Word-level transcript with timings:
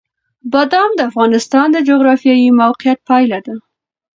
بادام 0.51 0.89
د 0.95 0.99
افغانستان 1.09 1.67
د 1.71 1.77
جغرافیایي 1.89 2.49
موقیعت 2.61 2.99
پایله 3.09 3.39
ده. 3.45 3.55